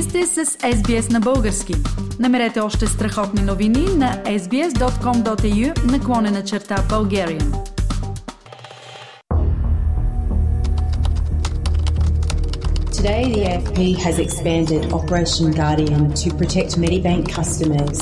[0.00, 1.74] Вие сте с SBS на български.
[2.20, 7.52] Намерете още страхотни новини на sbs.com.au наклонена черта Bulgarian.
[12.96, 18.00] Today, the AFP has expanded Operation Guardian to protect Medibank customers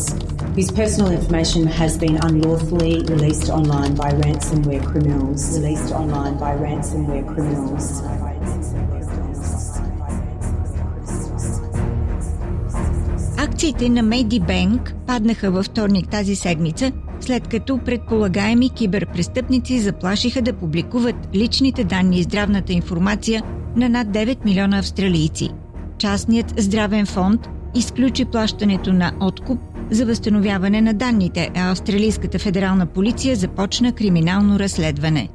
[0.54, 5.40] whose personal information has been unlawfully released online by ransomware criminals.
[5.58, 7.86] Released online by ransomware criminals.
[13.58, 21.16] Акциите на Medibank паднаха във вторник тази седмица, след като предполагаеми киберпрестъпници заплашиха да публикуват
[21.34, 23.42] личните данни и здравната информация
[23.76, 25.50] на над 9 милиона австралийци.
[25.98, 33.36] Частният здравен фонд изключи плащането на откуп за възстановяване на данните, а Австралийската федерална полиция
[33.36, 35.28] започна криминално разследване.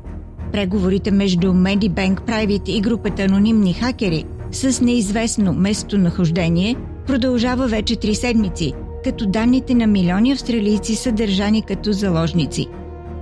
[0.51, 6.75] Преговорите между Medibank Private и групата анонимни хакери с неизвестно местонахождение–
[7.07, 8.73] продължава вече три седмици,
[9.03, 12.67] като данните на милиони австралийци са държани като заложници.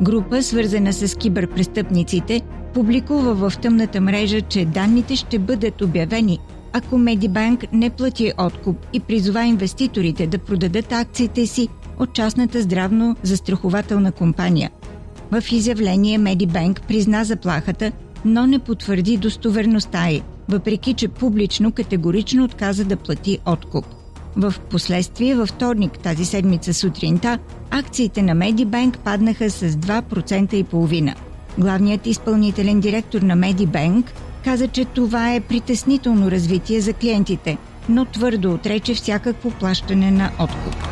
[0.01, 2.41] Група, свързана с киберпрестъпниците,
[2.73, 6.39] публикува в тъмната мрежа, че данните ще бъдат обявени,
[6.73, 11.67] ако Медибанк не плати откуп и призова инвеститорите да продадат акциите си
[11.99, 14.71] от частната здравно застрахователна компания.
[15.31, 17.91] В изявление Медибанк призна заплахата,
[18.25, 20.21] но не потвърди достоверността й–
[20.51, 23.85] въпреки че публично категорично отказа да плати откуп.
[24.35, 31.15] В последствие, във вторник тази седмица сутринта, акциите на Медибанк паднаха с 2% и половина.
[31.57, 34.13] Главният изпълнителен директор на Медибанк
[34.43, 37.57] каза, че това е притеснително развитие за клиентите,
[37.89, 40.90] но твърдо отрече всякакво плащане на откуп.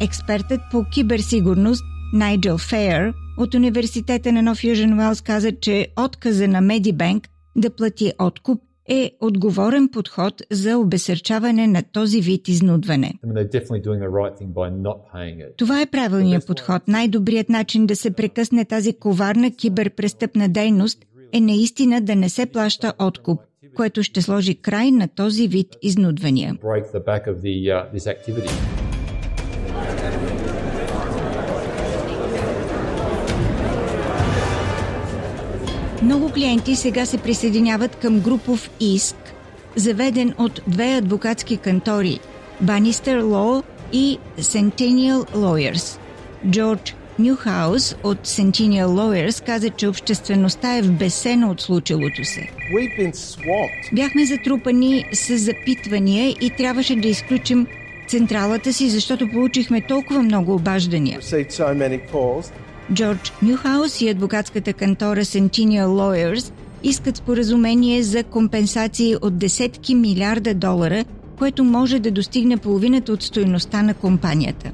[0.00, 6.60] Експертът по киберсигурност Найджел Фейер от Университета на Нов Южен Уелс каза, че отказа на
[6.60, 13.12] Медибанк да плати откуп е отговорен подход за обесърчаване на този вид изнудване.
[15.56, 16.88] Това е правилният подход.
[16.88, 22.92] Най-добрият начин да се прекъсне тази коварна киберпрестъпна дейност е наистина да не се плаща
[22.98, 23.40] откуп,
[23.76, 26.56] което ще сложи край на този вид изнудвания.
[36.08, 39.16] Много клиенти сега се присъединяват към групов иск,
[39.76, 42.18] заведен от две адвокатски кантори–
[42.64, 45.98] Bannister Law и Centennial Lawyers.
[46.50, 52.48] Джордж Нюхаус от Centennial Lawyers каза, че обществеността е вбесена от случилото се.
[53.92, 57.66] Бяхме затрупани с запитвания и трябваше да изключим
[58.08, 61.18] централата си, защото получихме толкова много обаждания.
[62.92, 71.04] Джордж Нюхаус и адвокатската кантора Centennial Lawyers искат споразумение за компенсации от десетки милиарда долара,
[71.38, 74.70] което може да достигне половината от стоеността на компанията.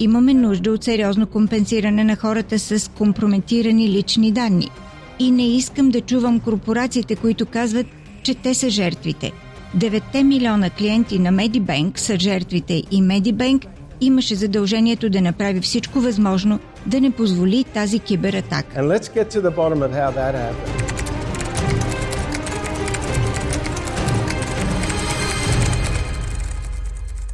[0.00, 4.70] Имаме нужда от сериозно компенсиране на хората с компрометирани лични данни.
[5.18, 7.86] И не искам да чувам корпорациите, които казват,
[8.22, 9.32] че те са жертвите.
[9.76, 13.64] 9 милиона клиенти на Medibank са жертвите и Medibank
[14.00, 19.00] имаше задължението да направи всичко възможно да не позволи тази кибератака.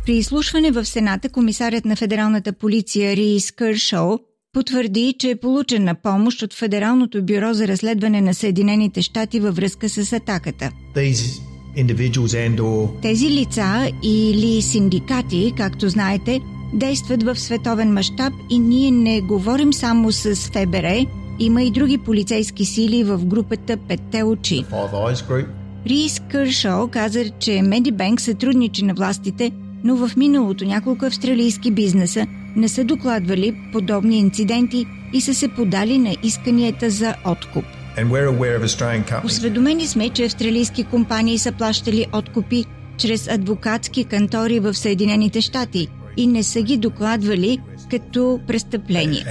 [0.07, 4.19] При изслушване в Сената комисарят на федералната полиция Рис Кършоу
[4.53, 9.89] потвърди, че е получена помощ от Федералното бюро за разследване на Съединените щати във връзка
[9.89, 10.71] с атаката.
[13.03, 16.41] Тези лица или синдикати, както знаете,
[16.73, 21.07] действат в световен мащаб и ние не говорим само с ФБР,
[21.39, 24.65] има и други полицейски сили в групата Петте очи.
[25.87, 29.53] Рис Кършо каза, че Медибанк сътрудничи на властите,
[29.85, 35.99] но в миналото няколко австралийски бизнеса не са докладвали подобни инциденти и са се подали
[35.99, 37.65] на исканията за откуп.
[39.25, 42.65] Осведомени сме, че австралийски компании са плащали откупи
[42.99, 47.59] чрез адвокатски кантори в Съединените щати– и не са ги докладвали
[47.91, 49.25] като престъпление.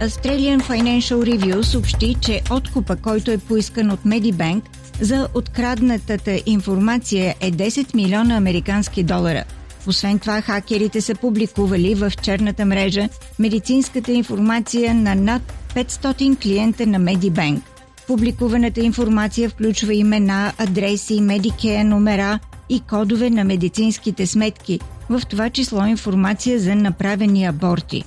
[0.00, 4.62] Australian Financial Review съобщи, че откупа, който е поискан от Medibank
[5.00, 9.44] за откраднатата информация е 10 милиона американски долара.
[9.86, 15.42] Освен това, хакерите са публикували в черната мрежа медицинската информация на над
[15.74, 17.60] 500 клиента на Medibank–
[18.06, 22.38] Публикуваната информация включва имена, адреси, медике, номера
[22.68, 24.80] и кодове на медицинските сметки,
[25.10, 28.04] в това число информация за направени аборти.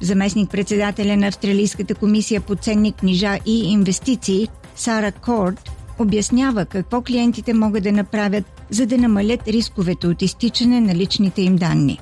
[0.00, 5.69] Заместник председателя на Австралийската комисия по ценни книжа и инвестиции Сара Корд
[6.00, 11.56] обяснява какво клиентите могат да направят, за да намалят рисковете от изтичане на личните им
[11.56, 12.00] данни.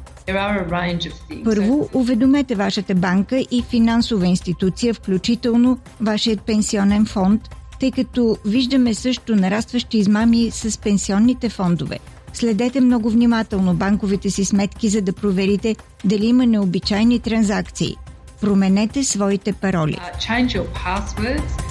[1.44, 7.40] Първо, уведомете вашата банка и финансова институция, включително вашият пенсионен фонд,
[7.80, 11.98] тъй като виждаме също нарастващи измами с пенсионните фондове.
[12.32, 17.96] Следете много внимателно банковите си сметки, за да проверите дали има необичайни транзакции.
[18.40, 19.98] Променете своите пароли.
[20.18, 21.68] Uh,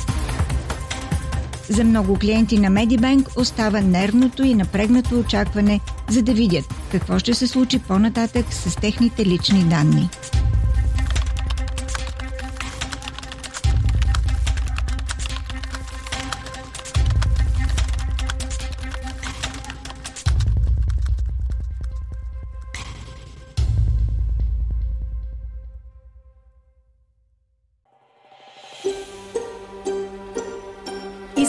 [1.69, 5.79] за много клиенти на Медибанк остава нервното и напрегнато очакване,
[6.09, 10.09] за да видят какво ще се случи по-нататък с техните лични данни.